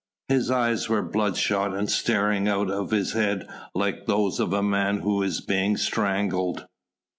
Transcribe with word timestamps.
His 0.29 0.49
eyes 0.49 0.89
were 0.89 1.03
bloodshot 1.03 1.75
and 1.75 1.87
staring 1.87 2.47
out 2.47 2.71
of 2.71 2.89
his 2.89 3.13
head 3.13 3.45
like 3.75 4.07
those 4.07 4.39
of 4.39 4.51
a 4.51 4.63
man 4.63 5.01
who 5.01 5.21
is 5.21 5.41
being 5.41 5.77
strangled. 5.77 6.65